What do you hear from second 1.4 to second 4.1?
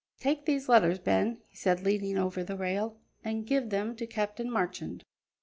he said, leaning over the rail, "and give them to